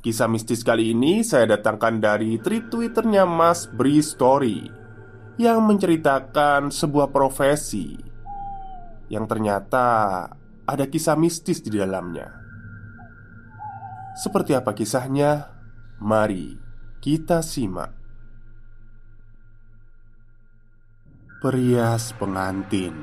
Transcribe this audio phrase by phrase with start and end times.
[0.00, 4.70] Kisah mistis kali ini saya datangkan dari tweet twitternya Mas Bri Story
[5.36, 7.96] Yang menceritakan sebuah profesi
[9.12, 9.86] Yang ternyata
[10.66, 12.26] ada kisah mistis di dalamnya.
[14.18, 15.54] Seperti apa kisahnya?
[16.02, 16.58] Mari
[16.98, 17.94] kita simak.
[21.38, 22.98] Perias pengantin.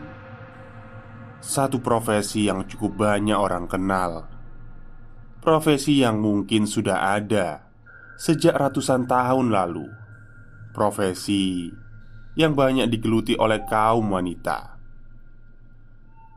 [1.40, 4.33] Satu profesi yang cukup banyak orang kenal
[5.44, 7.68] Profesi yang mungkin sudah ada
[8.16, 9.92] sejak ratusan tahun lalu.
[10.72, 11.68] Profesi
[12.40, 14.80] yang banyak digeluti oleh kaum wanita.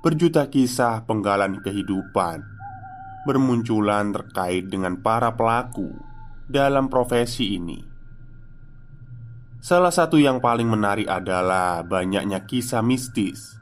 [0.03, 2.43] Berjuta kisah penggalan kehidupan
[3.31, 5.95] bermunculan terkait dengan para pelaku
[6.51, 7.79] dalam profesi ini.
[9.63, 13.55] Salah satu yang paling menarik adalah banyaknya kisah mistis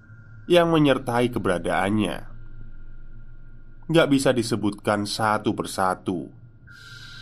[0.48, 2.33] yang menyertai keberadaannya
[3.84, 6.28] nggak bisa disebutkan satu persatu.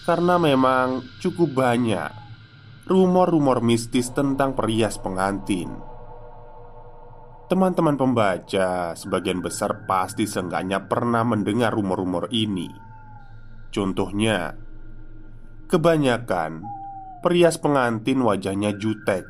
[0.03, 2.11] Karena memang cukup banyak
[2.83, 5.71] Rumor-rumor mistis tentang perias pengantin.
[7.47, 12.67] Teman-teman pembaca sebagian besar pasti seenggaknya pernah mendengar rumor-rumor ini.
[13.71, 14.59] Contohnya
[15.71, 16.67] Kebanyakan
[17.23, 19.23] Perias pengantin wajahnya jutek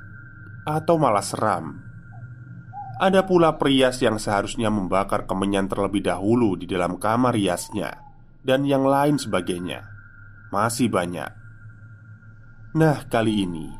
[0.65, 1.82] Atau malah seram
[3.01, 7.97] ada pula perias yang seharusnya membakar kemenyan terlebih dahulu di dalam kamar riasnya
[8.43, 9.87] Dan yang lain sebagainya.
[10.51, 11.31] Masih banyak.
[12.75, 13.71] Nah kali ini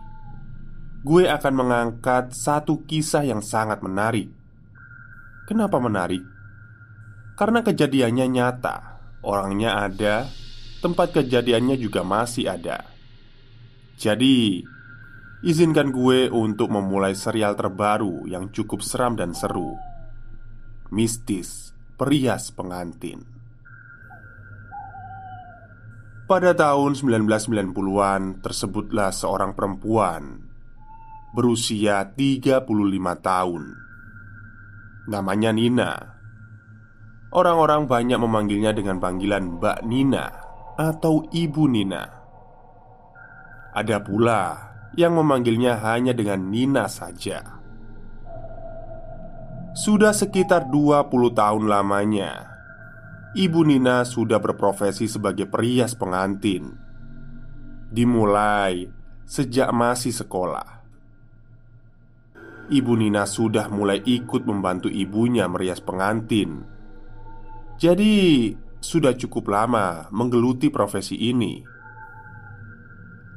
[1.03, 4.31] Gue akan mengangkat satu kisah yang sangat menarik.
[5.51, 6.23] Kenapa menarik?
[7.35, 8.77] Karena kejadiannya nyata.
[9.27, 10.31] Orangnya ada
[10.83, 12.83] Tempat kejadiannya juga masih ada.
[13.95, 14.67] Jadi
[15.43, 19.75] Izinkan gue untuk memulai serial terbaru yang cukup seram dan seru.
[20.95, 23.27] Mistis Perias Pengantin.
[26.31, 30.47] Pada tahun 1990-an tersebutlah seorang perempuan.
[31.35, 32.63] Berusia 35
[33.19, 33.63] tahun.
[35.11, 35.93] Namanya Nina.
[37.35, 40.31] Orang-orang banyak memanggilnya dengan panggilan Mbak Nina
[40.79, 42.05] Atau Ibu Nina.
[43.75, 47.61] Ada pula yang memanggilnya hanya dengan Nina saja.
[49.73, 52.53] Sudah sekitar 20 tahun lamanya
[53.33, 56.77] Ibu Nina sudah berprofesi sebagai perias pengantin.
[57.89, 58.93] Dimulai
[59.25, 60.85] sejak masih sekolah.
[62.69, 66.61] Ibu Nina sudah mulai ikut membantu ibunya merias pengantin.
[67.81, 68.53] Jadi
[68.85, 71.65] sudah cukup lama menggeluti profesi ini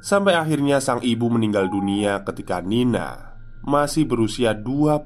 [0.06, 5.02] Sampai akhirnya sang ibu meninggal dunia ketika Nina masih berusia 21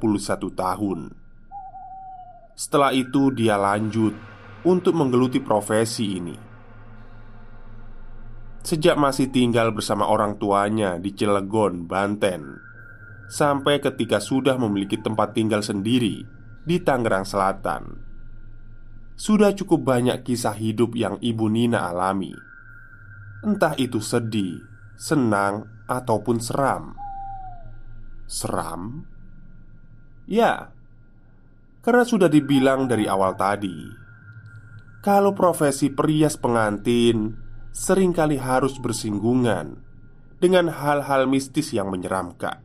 [0.51, 1.15] tahun.
[2.51, 4.11] Setelah itu dia lanjut
[4.67, 6.35] untuk menggeluti profesi ini.
[8.59, 12.59] Sejak masih tinggal bersama orang tuanya di Cilegon, Banten
[13.31, 16.27] Sampai ketika sudah memiliki tempat tinggal sendiri
[16.67, 18.03] di Tangerang Selatan.
[19.15, 22.35] Sudah cukup banyak kisah hidup yang ibu Nina alami.
[23.45, 24.59] Entah itu sedih,
[24.99, 26.93] senang, ataupun seram.
[28.27, 29.07] Seram?
[30.27, 30.75] Ya,
[31.81, 33.89] karena sudah dibilang dari awal tadi,
[35.01, 37.33] kalau profesi perias pengantin
[37.73, 39.79] sering kali harus bersinggungan
[40.37, 42.61] dengan hal-hal mistis yang menyeramkan.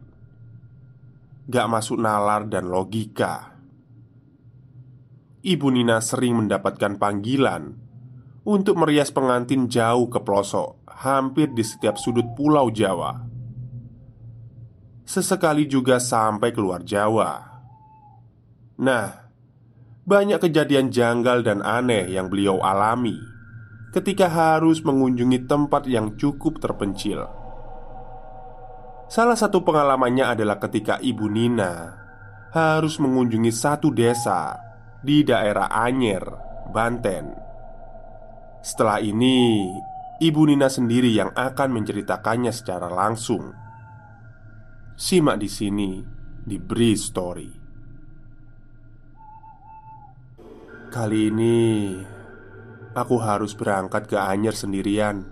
[1.49, 3.57] Gak masuk nalar dan logika.
[5.45, 7.77] Ibu Nina sering mendapatkan panggilan
[8.45, 13.27] untuk merias pengantin jauh ke pelosok, hampir di setiap sudut pulau Jawa.
[15.05, 17.45] Sesekali juga sampai keluar Jawa.
[18.81, 19.07] Nah,
[20.05, 23.17] banyak kejadian janggal dan aneh yang beliau alami
[23.95, 27.31] ketika harus mengunjungi tempat yang cukup terpencil.
[29.07, 31.95] Salah satu pengalamannya adalah ketika Ibu Nina
[32.51, 34.59] harus mengunjungi satu desa
[34.99, 36.27] di daerah Anyer,
[36.75, 37.31] Banten.
[38.65, 39.71] Setelah ini,
[40.15, 43.51] Ibu Nina sendiri yang akan menceritakannya secara langsung.
[44.95, 45.99] Simak di sini
[46.39, 47.51] di Bri Story.
[50.95, 51.59] Kali ini
[52.95, 55.27] aku harus berangkat ke Anyer sendirian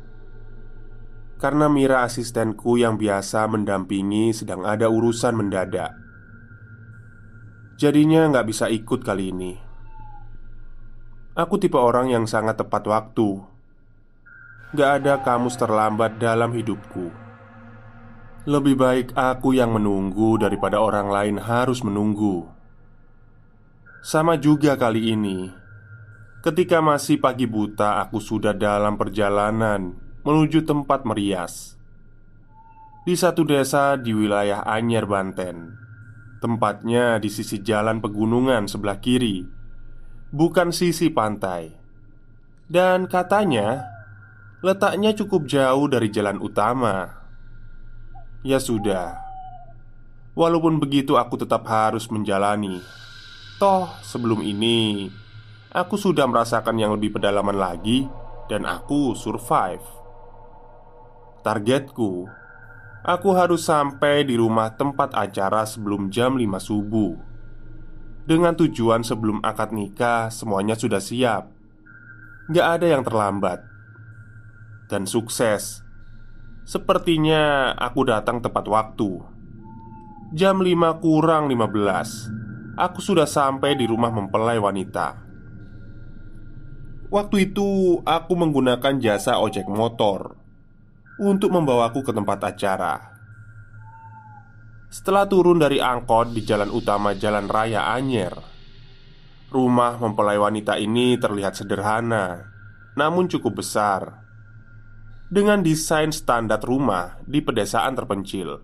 [1.39, 5.95] karena Mira asistenku yang biasa mendampingi sedang ada urusan mendadak
[7.79, 9.55] Jadinya nggak bisa ikut kali ini
[11.39, 13.52] Aku tipe orang yang sangat tepat waktu
[14.73, 17.13] Gak ada kamus terlambat dalam hidupku.
[18.49, 22.49] Lebih baik aku yang menunggu daripada orang lain harus menunggu.
[24.03, 25.63] Sama juga kali ini
[26.43, 29.95] Ketika masih pagi buta aku sudah dalam perjalanan
[30.27, 31.79] menuju tempat merias.
[33.07, 35.79] Di satu desa di wilayah Anyer, Banten.
[36.43, 39.47] Tempatnya di sisi jalan pegunungan sebelah kiri,
[40.35, 41.71] bukan sisi pantai,
[42.67, 43.92] dan katanya
[44.63, 47.11] letaknya cukup jauh dari jalan utama.
[48.47, 49.19] Ya sudah,
[50.39, 52.79] walaupun begitu, aku tetap harus menjalani.
[53.59, 55.11] Toh, sebelum ini
[55.75, 58.07] aku sudah merasakan yang lebih pedalaman lagi,
[58.47, 59.83] dan aku survive.
[61.43, 62.31] Targetku
[63.03, 67.19] Aku harus sampai di rumah tempat acara sebelum jam 5 subuh
[68.23, 71.51] Dengan tujuan sebelum akad nikah semuanya sudah siap
[72.47, 73.72] Gak ada yang terlambat
[74.93, 75.81] Dan sukses
[76.69, 79.25] Sepertinya aku datang tepat waktu
[80.37, 85.23] Jam 5 kurang 15 Aku sudah sampai di rumah mempelai wanita
[87.13, 90.33] Waktu itu aku menggunakan jasa ojek motor
[91.21, 92.95] untuk membawaku ke tempat acara.
[94.89, 98.33] Setelah turun dari angkot di jalan utama Jalan Raya Anyer,
[99.53, 102.49] rumah mempelai wanita ini terlihat sederhana,
[102.97, 104.22] namun cukup besar.
[105.33, 108.61] Dengan desain standar rumah di pedesaan terpencil.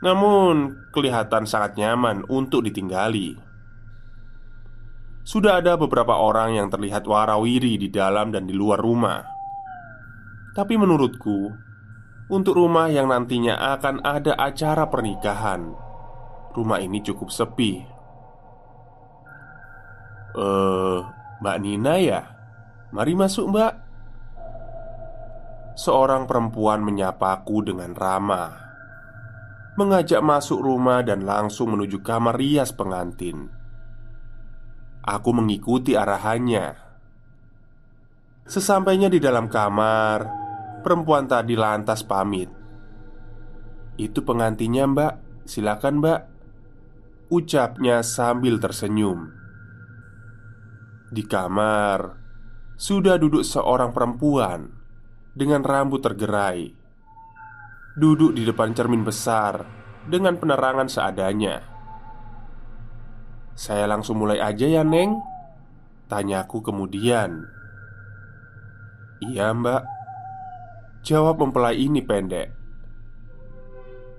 [0.00, 3.36] Namun, kelihatan sangat nyaman untuk ditinggali.
[5.22, 9.20] Sudah ada beberapa orang yang terlihat warawiri di dalam dan di luar rumah.
[10.56, 11.52] Tapi menurutku,
[12.32, 15.76] untuk rumah yang nantinya akan ada acara pernikahan,
[16.56, 17.84] rumah ini cukup sepi.
[20.32, 20.98] Eh,
[21.44, 22.20] Mbak Nina ya?
[22.90, 23.91] Mari masuk, Mbak.
[25.72, 28.52] Seorang perempuan menyapaku dengan ramah,
[29.80, 33.48] mengajak masuk rumah dan langsung menuju kamar rias pengantin.
[35.02, 36.76] Aku mengikuti arahannya.
[38.46, 40.42] Sesampainya di dalam kamar,
[40.82, 42.50] Perempuan tadi lantas pamit.
[43.94, 45.14] Itu pengantinnya mbak.
[45.46, 46.20] Silakan mbak
[47.30, 49.30] Ucapnya sambil tersenyum.
[51.14, 52.18] Di kamar
[52.74, 54.81] Sudah duduk seorang perempuan
[55.32, 56.68] Dengan rambut tergerai.
[57.96, 59.64] Duduk di depan cermin besar
[60.04, 61.60] Dengan penerangan seadanya.
[63.52, 65.20] Saya langsung mulai aja ya Neng
[66.08, 67.48] Tanyaku kemudian.
[69.24, 69.82] Iya mbak
[71.02, 72.54] Jawab mempelai ini pendek.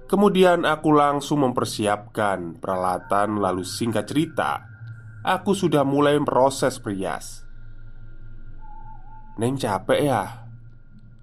[0.03, 4.67] Kemudian aku langsung mempersiapkan peralatan lalu singkat cerita.
[5.23, 7.47] Aku sudah mulai proses perias.
[9.39, 10.42] Neng capek ya?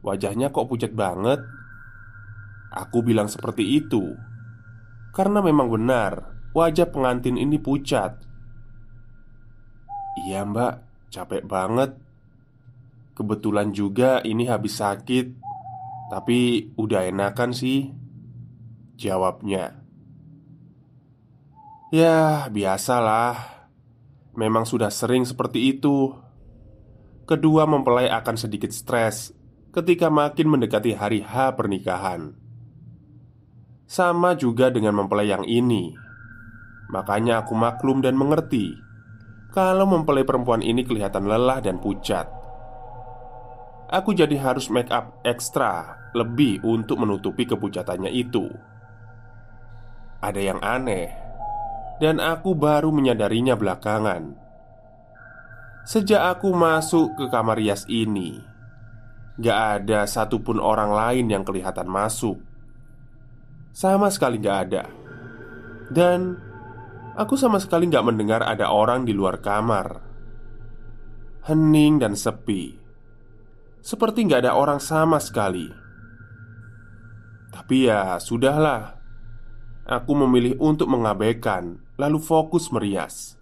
[0.00, 1.40] Wajahnya kok pucat banget?
[2.70, 4.14] Aku bilang seperti itu.
[5.10, 8.18] Karena memang benar Wajah pengantin ini pucat.
[10.26, 11.94] Iya mbak, capek banget.
[13.14, 15.38] Kebetulan juga ini habis sakit.
[16.10, 17.94] Tapi udah enakan sih
[18.98, 19.78] Jawabnya.
[21.94, 23.62] Ya biasalah.
[24.34, 26.18] Memang sudah sering seperti itu.
[27.30, 29.30] Kedua mempelai akan sedikit stres
[29.70, 32.34] Ketika makin mendekati hari H pernikahan
[33.86, 35.94] Sama juga dengan mempelai yang ini
[36.90, 38.90] Makanya aku maklum dan mengerti
[39.50, 42.30] kalau mempelai perempuan ini kelihatan lelah dan pucat.
[43.90, 48.46] Aku jadi harus make up ekstra lebih untuk menutupi kepucatannya itu.
[50.22, 51.10] Ada yang aneh,
[51.98, 54.38] dan aku baru menyadarinya belakangan.
[55.82, 58.38] Sejak aku masuk ke kamar rias ini,
[59.38, 62.40] gak ada satupun orang lain yang kelihatan masuk.
[63.70, 64.84] Sama sekali gak ada,
[65.94, 66.50] dan
[67.20, 70.00] Aku sama sekali nggak mendengar ada orang di luar kamar.
[71.50, 72.78] Hening dan sepi.
[73.84, 75.68] Seperti nggak ada orang sama sekali.
[77.52, 78.96] Tapi ya sudahlah.
[79.84, 83.34] Aku memilih untuk mengabaikan Lalu fokus merias.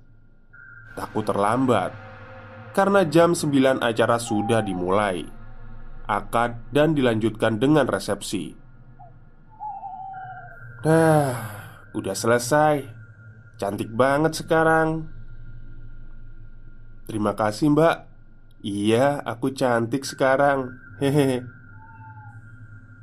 [0.96, 1.92] Takut terlambat
[2.72, 5.37] Karena jam 9 acara sudah dimulai
[6.08, 8.56] Akad dan dilanjutkan dengan resepsi.
[10.88, 11.36] Nah,
[11.92, 12.80] udah selesai.
[13.60, 15.12] Cantik banget sekarang.
[17.04, 18.08] Terima kasih mbak.
[18.64, 20.80] Iya aku cantik sekarang.
[20.96, 21.44] Hehehe.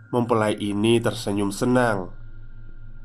[0.09, 2.09] Mempelai ini tersenyum senang.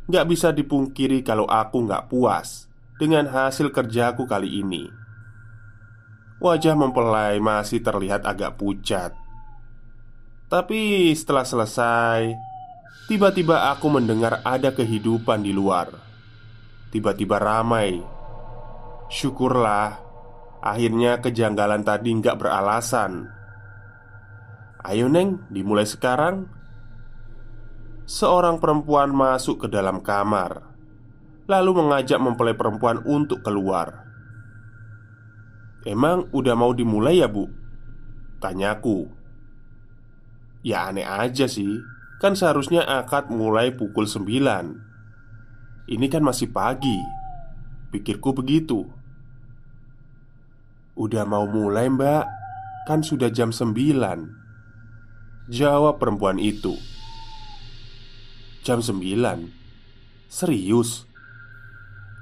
[0.08, 2.66] Gak bisa dipungkiri kalau aku gak puas
[2.96, 4.88] Dengan hasil kerjaku kali ini.
[6.40, 9.12] Wajah mempelai masih terlihat agak pucat
[10.50, 12.34] Tapi setelah selesai
[13.06, 16.10] Tiba-tiba aku mendengar ada kehidupan di luar
[16.90, 18.02] tiba-tiba ramai.
[19.10, 19.98] Syukurlah,
[20.62, 23.30] akhirnya kejanggalan tadi nggak beralasan.
[24.82, 26.50] Ayo Neng, dimulai sekarang.
[28.10, 30.66] Seorang perempuan masuk ke dalam kamar
[31.46, 34.02] Lalu mengajak mempelai perempuan untuk keluar
[35.86, 37.46] Emang udah mau dimulai ya bu?
[38.42, 39.19] Tanyaku
[40.60, 41.80] Ya aneh aja sih.
[42.20, 44.90] Kan seharusnya akad mulai pukul 9
[45.90, 47.02] ini kan masih pagi.
[47.90, 48.86] Pikirku begitu.
[50.94, 52.30] Udah mau mulai mbak.
[52.86, 53.74] Kan sudah jam 9
[55.50, 56.78] Jawab perempuan itu.
[58.62, 59.02] Jam 9?
[60.30, 61.10] Serius?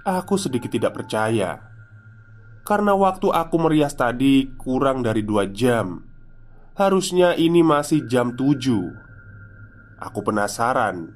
[0.09, 1.61] Aku sedikit tidak percaya.
[2.64, 6.08] Karena waktu aku merias tadi kurang dari dua jam
[6.78, 8.54] Harusnya ini masih jam 7
[9.99, 11.11] Aku penasaran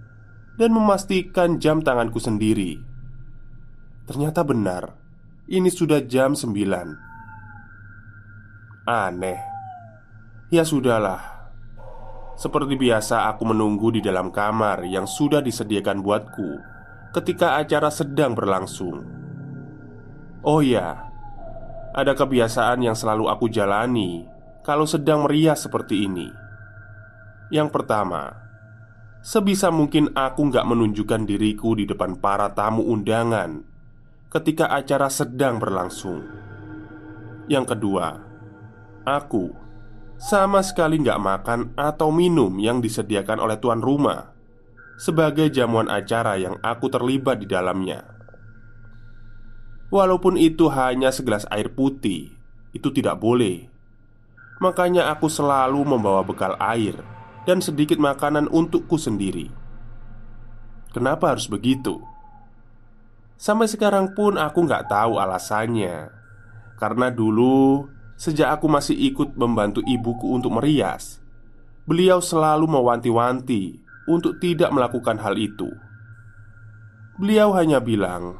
[0.58, 2.82] dan memastikan jam tanganku sendiri.
[4.10, 4.98] Ternyata benar,
[5.46, 6.50] ini sudah jam 9
[8.90, 9.38] Aneh.
[10.50, 11.46] Ya sudahlah.
[12.34, 16.58] Seperti biasa aku menunggu di dalam kamar yang sudah disediakan buatku
[17.14, 19.06] ketika acara sedang berlangsung.
[20.42, 21.06] Oh ya,
[21.94, 24.31] ada kebiasaan yang selalu aku jalani
[24.62, 26.30] kalau sedang merias seperti ini.
[27.52, 28.42] Yang pertama,
[29.22, 33.62] Sebisa mungkin aku nggak menunjukkan diriku di depan para tamu undangan
[34.26, 36.26] Ketika acara sedang berlangsung.
[37.46, 38.18] Yang kedua
[39.06, 39.54] Aku
[40.18, 44.34] sama sekali nggak makan atau minum yang disediakan oleh tuan rumah
[44.98, 48.02] Sebagai jamuan acara yang aku terlibat di dalamnya.
[49.94, 52.34] Walaupun itu hanya segelas air putih
[52.74, 53.71] Itu tidak boleh
[54.62, 56.94] Makanya aku selalu membawa bekal air
[57.42, 59.50] dan sedikit makanan untukku sendiri.
[60.94, 61.98] Kenapa harus begitu?
[63.42, 66.14] Sampai sekarang pun aku nggak tahu alasannya
[66.78, 71.18] Karena dulu Sejak aku masih ikut membantu ibuku untuk merias
[71.88, 75.66] Beliau selalu mewanti-wanti Untuk tidak melakukan hal itu
[77.18, 78.38] Beliau hanya bilang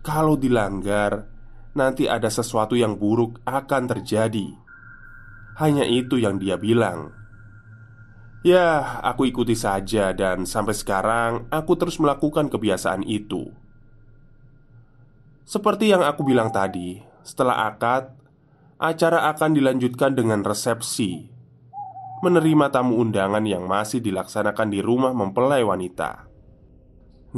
[0.00, 1.28] Kalau dilanggar
[1.76, 4.61] Nanti ada sesuatu yang buruk akan terjadi
[5.60, 7.12] Hanya itu yang dia bilang
[8.42, 13.54] Ya, aku ikuti saja, dan sampai sekarang aku terus melakukan kebiasaan itu.
[15.46, 18.10] Seperti yang aku bilang tadi, setelah akad,
[18.82, 21.30] acara akan dilanjutkan dengan resepsi,
[22.26, 26.26] menerima tamu undangan yang masih dilaksanakan di rumah mempelai wanita.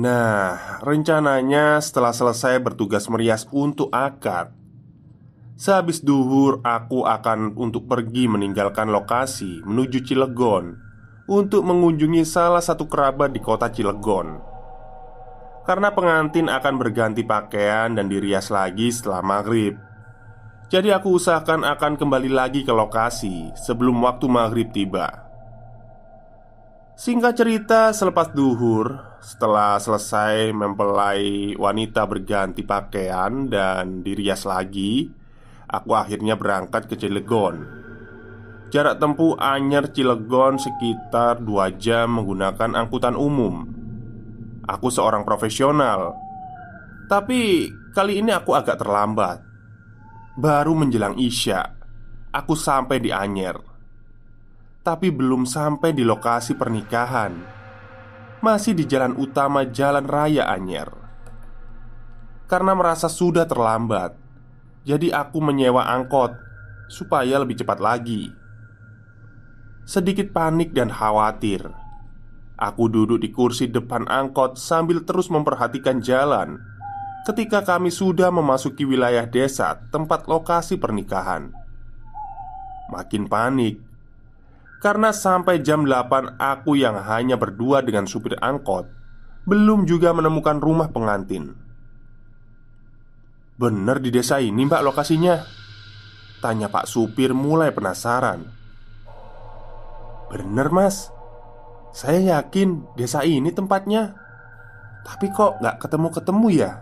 [0.01, 4.57] Nah, rencananya setelah selesai bertugas merias untuk akad,
[5.55, 10.75] sehabis duhur aku akan untuk pergi meninggalkan lokasi menuju Cilegon
[11.31, 14.43] untuk mengunjungi salah satu kerabat di kota Cilegon.
[15.65, 19.81] Karena pengantin akan berganti pakaian dan dirias lagi setelah maghrib.
[20.69, 25.25] Jadi aku usahakan akan kembali lagi ke lokasi sebelum waktu maghrib tiba.
[26.95, 35.11] Singkat cerita, selepas duhur, setelah selesai mempelai wanita berganti pakaian dan dirias lagi,
[35.69, 37.85] aku akhirnya berangkat ke Cilegon
[38.73, 43.71] Jarak tempuh Anyar Cilegon sekitar 2 jam menggunakan angkutan umum
[44.67, 46.17] Aku seorang profesional
[47.07, 49.55] Tapi kali ini aku agak terlambat
[50.35, 51.63] baru menjelang Isya,
[52.35, 53.55] aku sampai di Anyer.
[54.85, 57.33] Tapi belum sampai di lokasi pernikahan.
[58.45, 60.93] Masih di jalan utama Jalan Raya Anyer.
[62.45, 64.13] Karena merasa sudah terlambat,
[64.85, 66.37] jadi aku menyewa angkot
[66.93, 68.29] supaya lebih cepat lagi.
[69.89, 71.73] Sedikit panik dan khawatir.
[72.61, 76.61] Aku duduk di kursi depan angkot sambil terus memperhatikan jalan
[77.25, 81.51] ketika kami sudah memasuki wilayah desa tempat lokasi pernikahan.
[82.93, 83.81] Makin panik
[84.85, 88.85] karena sampai jam 8 aku yang hanya berdua dengan supir angkot
[89.49, 91.64] belum juga menemukan rumah pengantin.
[93.55, 95.47] Bener di desa ini, Mbak, lokasinya?
[96.43, 98.51] Tanya Pak supir mulai penasaran.
[100.27, 101.15] Bener, Mas.
[101.95, 104.19] Saya yakin desa ini tempatnya.
[105.07, 106.73] Tapi kok nggak ketemu-ketemu ya?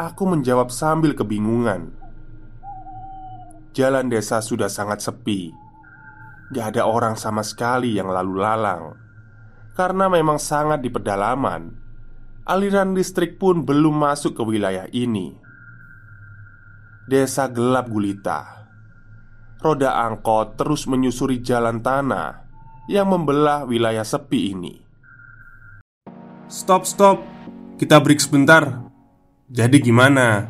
[0.00, 1.92] Aku menjawab sambil kebingungan
[3.76, 5.52] Jalan desa sudah sangat sepi
[6.56, 8.96] Gak ada orang sama sekali yang lalu lalang
[9.76, 11.76] Karena memang sangat di pedalaman
[12.48, 15.41] Aliran listrik pun belum masuk ke wilayah ini
[17.12, 18.64] Desa gelap gulita
[19.60, 22.48] Roda angkot terus menyusuri jalan tanah
[22.88, 24.80] Yang membelah wilayah sepi ini
[26.48, 27.20] Stop, stop.
[27.76, 28.84] Kita break sebentar.
[29.48, 30.44] Jadi gimana?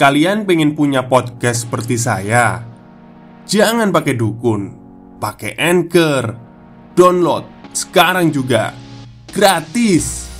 [0.00, 2.64] Kalian pengen punya podcast seperti saya?
[3.44, 4.72] Jangan pakai dukun,
[5.20, 6.24] pakai Anchor.
[6.96, 7.44] Download
[7.76, 8.72] sekarang juga.
[9.32, 10.33] Gratis.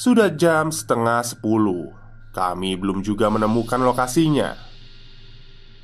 [0.00, 1.92] Sudah jam setengah sepuluh
[2.32, 4.56] Kami belum juga menemukan lokasinya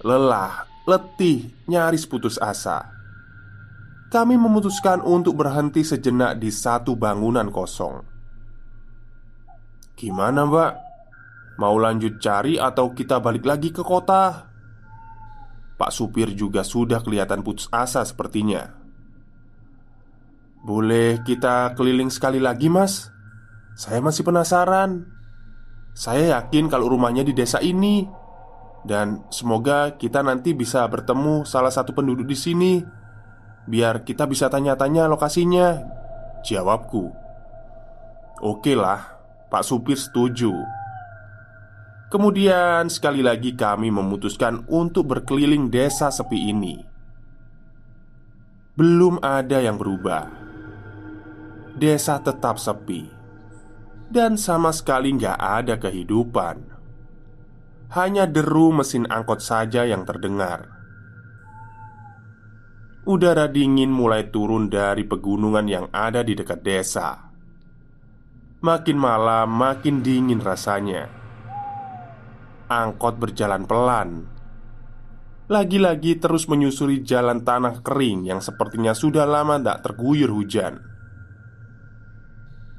[0.01, 2.97] Lelah, letih, nyaris putus asa
[4.09, 8.01] Kami memutuskan untuk berhenti sejenak di satu bangunan kosong
[10.01, 10.73] Gimana mbak?
[11.61, 14.49] Mau lanjut cari atau kita balik lagi ke kota?
[15.77, 18.65] Pak supir juga sudah kelihatan putus asa sepertinya
[20.65, 23.13] Boleh kita keliling sekali lagi mas?
[23.77, 25.05] Saya masih penasaran
[25.93, 28.09] Saya yakin kalau rumahnya di desa ini
[28.89, 32.73] Dan semoga kita nanti bisa bertemu salah satu penduduk di sini
[33.69, 35.77] Biar kita bisa tanya-tanya lokasinya
[36.41, 37.13] Jawabku
[38.41, 40.51] Oke lah Pak supir setuju.
[42.11, 46.83] Kemudian sekali lagi kami memutuskan untuk berkeliling desa sepi ini.
[48.75, 50.29] Belum ada yang berubah.
[51.79, 53.16] Desa tetap sepi
[54.11, 56.75] dan sama sekali nggak ada kehidupan.
[57.95, 60.69] Hanya deru mesin angkot saja yang terdengar.
[63.07, 67.27] Udara dingin mulai turun dari pegunungan yang ada di dekat desa.
[68.67, 71.13] Makin malam makin dingin rasanya
[72.73, 74.25] Angkot berjalan pelan
[75.53, 80.96] Lagi-lagi terus menyusuri jalan tanah kering Yang sepertinya sudah lama tak terguyur hujan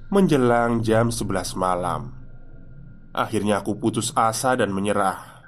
[0.07, 2.15] Menjelang jam 11 malam
[3.11, 5.43] Akhirnya aku putus asa dan menyerah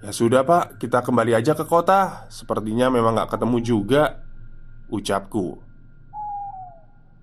[0.00, 4.02] Ya sudah pak, kita kembali aja ke kota Sepertinya memang gak ketemu juga
[4.88, 5.68] Ucapku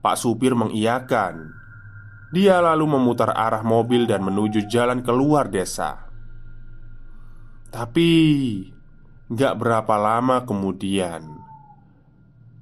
[0.06, 1.49] Pak supir mengiyakan.
[2.30, 6.13] Dia lalu memutar arah mobil dan menuju jalan keluar desa.
[7.73, 8.13] Tapi
[9.34, 11.25] gak berapa lama kemudian,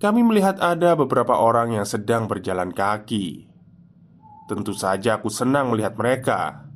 [0.04, 3.48] kami melihat ada beberapa orang yang sedang berjalan kaki.
[4.52, 6.68] Tentu saja aku senang melihat mereka.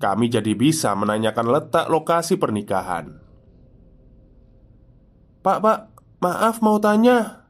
[0.00, 3.20] Kami jadi bisa menanyakan letak lokasi pernikahan.
[5.44, 5.78] Pak, pak,
[6.24, 7.44] maaf mau tanya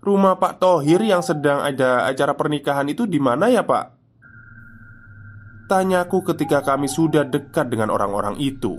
[0.00, 3.98] Rumah Pak Tohir yang sedang ada acara pernikahan itu di mana ya Pak?
[5.66, 8.78] Tanyaku ketika kami sudah dekat dengan orang-orang itu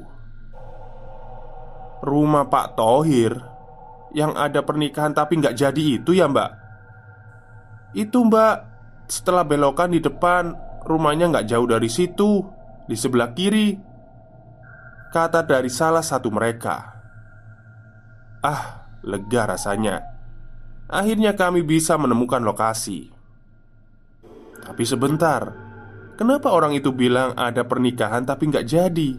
[2.00, 3.57] Rumah Pak Tohir
[4.16, 6.52] Yang ada pernikahan tapi nggak jadi itu ya mbak?
[7.98, 8.56] Itu mbak.
[9.08, 10.52] Setelah belokan di depan
[10.84, 12.44] Rumahnya nggak jauh dari situ
[12.88, 13.76] Di sebelah kiri.
[15.12, 16.96] Kata dari salah satu mereka.
[18.44, 20.04] Ah, lega rasanya.
[20.88, 23.12] Akhirnya kami bisa menemukan lokasi.
[24.64, 25.68] Tapi sebentar
[26.18, 29.12] Kenapa orang itu bilang ada pernikahan tapi nggak jadi?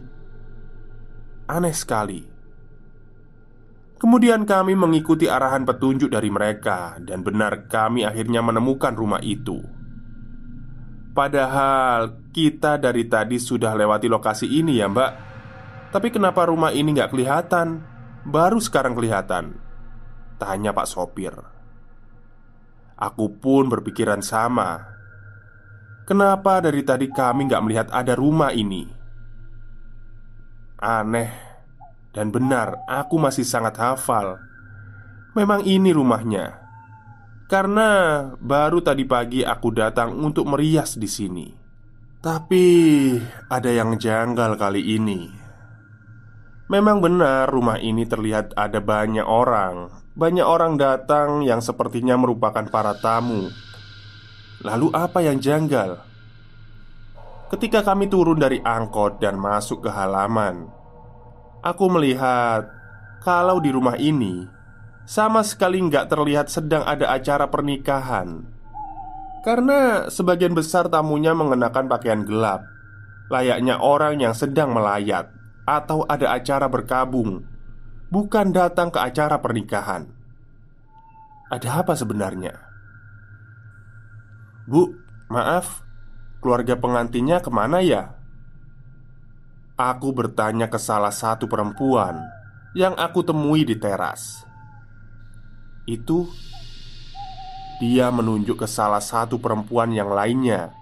[1.47, 2.38] Aneh sekali
[3.99, 9.59] Kemudian kami mengikuti arahan petunjuk dari mereka Dan benar kami akhirnya menemukan rumah itu
[11.11, 15.11] Padahal kita dari tadi sudah lewati lokasi ini ya mbak
[15.91, 17.83] Tapi kenapa rumah ini nggak kelihatan?
[18.23, 19.59] Baru sekarang kelihatan
[20.39, 21.59] Tanya pak sopir
[22.99, 24.83] Aku pun berpikiran sama.
[26.03, 28.83] Kenapa dari tadi kami nggak melihat ada rumah ini?
[30.83, 31.48] Aneh
[32.19, 34.43] dan benar, aku masih sangat hafal.
[35.39, 36.51] Memang ini rumahnya.
[37.47, 41.47] Karena baru tadi pagi aku datang untuk merias di sini.
[42.19, 42.67] Tapi
[43.47, 45.31] ada yang janggal kali ini.
[46.67, 52.93] Memang benar rumah ini terlihat ada banyak orang Banyak orang datang yang sepertinya merupakan para
[52.93, 53.49] tamu
[54.61, 55.97] Lalu apa yang janggal?
[57.49, 60.69] Ketika kami turun dari angkot dan masuk ke halaman
[61.65, 62.67] Aku melihat
[63.23, 64.47] Kalau di rumah ini
[65.03, 68.45] Sama sekali nggak terlihat sedang ada acara pernikahan
[69.43, 72.63] Karena sebagian besar tamunya mengenakan pakaian gelap
[73.29, 77.45] Layaknya orang yang sedang melayat atau ada acara berkabung,
[78.09, 80.09] bukan datang ke acara pernikahan.
[81.53, 82.57] Ada apa sebenarnya?
[84.65, 84.97] Bu,
[85.29, 85.85] maaf,
[86.41, 88.17] keluarga pengantinnya ke mana ya?
[89.79, 92.19] Aku bertanya ke salah satu perempuan
[92.75, 94.43] yang aku temui di teras.
[95.87, 96.27] Itu
[97.79, 100.75] dia menunjuk ke salah satu perempuan yang lainnya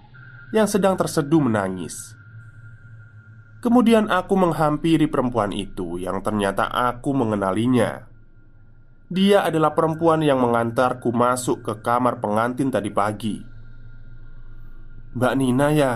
[0.50, 1.94] yang sedang terseduh menangis.
[3.62, 8.02] Kemudian aku menghampiri perempuan itu yang ternyata aku mengenalinya.
[9.14, 13.38] Dia adalah perempuan yang mengantarku masuk ke kamar pengantin tadi pagi.
[15.14, 15.92] Mbak Nina ya,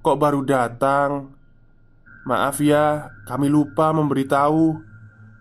[0.00, 1.39] kok baru datang?
[2.28, 4.90] Maaf ya, kami lupa memberitahu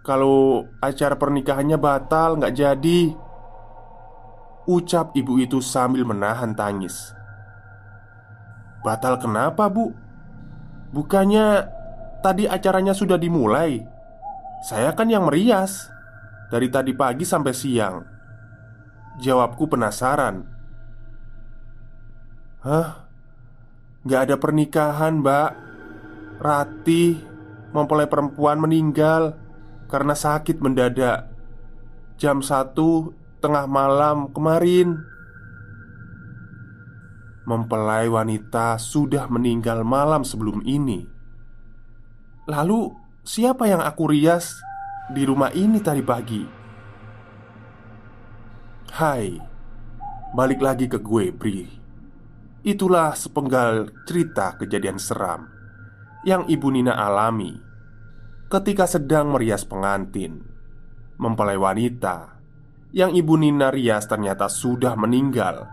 [0.03, 3.01] kalau acara pernikahannya batal, nggak jadi.
[4.69, 7.13] Ucap ibu itu sambil menahan tangis.
[8.79, 9.91] Batal kenapa, Bu?
[10.95, 11.67] Bukannya
[12.23, 13.83] tadi acaranya sudah dimulai?
[14.59, 15.87] Saya kan yang merias
[16.51, 18.03] Dari tadi pagi sampai siang
[19.23, 20.43] Jawabku penasaran
[22.59, 23.07] Hah?
[24.03, 25.68] Gak ada pernikahan mbak
[26.39, 27.19] Rati
[27.75, 29.35] Mempelai perempuan meninggal
[29.91, 31.27] Karena sakit mendadak
[32.15, 34.99] Jam satu tengah malam kemarin
[37.49, 41.09] mempelai wanita sudah meninggal malam sebelum ini.
[42.45, 42.93] Lalu,
[43.25, 44.61] siapa yang aku rias
[45.09, 46.45] di rumah ini tadi pagi?
[48.93, 49.33] Hai,
[50.37, 51.65] balik lagi ke gue, Bri.
[52.61, 55.58] Itulah sepenggal cerita kejadian seram
[56.29, 57.57] yang Ibu Nina alami
[58.53, 60.45] ketika sedang merias pengantin.
[61.17, 62.37] Mempelai wanita
[62.93, 65.65] yang Ibu Nina rias ternyata sudah meninggal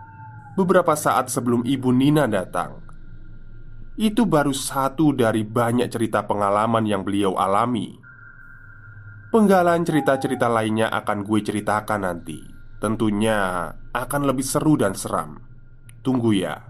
[0.57, 2.81] beberapa saat sebelum ibu Nina datang.
[3.93, 7.93] Itu baru satu dari banyak cerita pengalaman yang beliau alami.
[9.29, 12.41] Penggalan cerita-cerita lainnya akan gue ceritakan nanti.
[12.81, 15.37] Tentunya akan lebih seru dan seram.
[16.01, 16.61] Tunggu ya.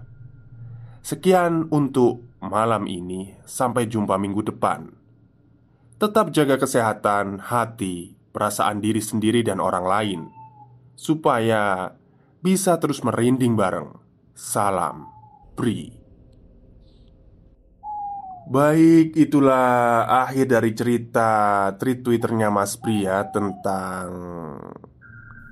[1.00, 3.34] Sekian untuk malam ini.
[3.44, 4.94] Sampai jumpa minggu depan.
[5.98, 10.20] Tetap jaga kesehatan hati, perasaan diri sendiri, dan orang lain,
[10.94, 11.90] supaya
[12.38, 13.98] bisa terus merinding bareng.
[14.38, 15.10] Salam,
[15.58, 15.90] Pri.
[18.48, 21.30] Baik, itulah akhir dari cerita
[21.76, 24.08] tweet twitternya Mas Pri ya tentang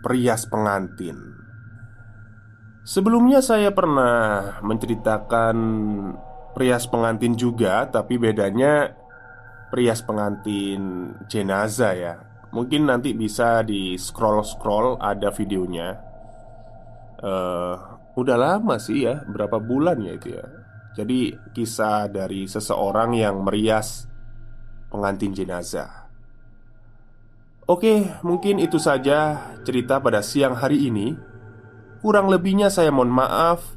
[0.07, 1.18] perias pengantin.
[2.87, 5.57] Sebelumnya saya pernah menceritakan
[6.57, 8.97] perias pengantin juga, tapi bedanya
[9.69, 12.14] perias pengantin jenazah ya.
[12.57, 16.07] Mungkin nanti bisa di scroll-scroll ada videonya
[17.23, 17.75] uh,
[18.16, 20.45] udah lama sih ya, berapa bulan ya itu ya.
[20.97, 24.09] Jadi kisah dari seseorang yang merias
[24.88, 26.09] pengantin jenazah.
[27.66, 31.12] Oke, mungkin itu saja cerita pada siang hari ini.
[32.01, 33.77] Kurang lebihnya saya mohon maaf.